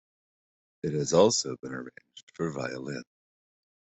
It 0.81 0.93
has 0.93 1.13
also 1.13 1.57
been 1.57 1.73
arranged 1.75 2.31
for 2.33 2.49
violin. 2.49 3.03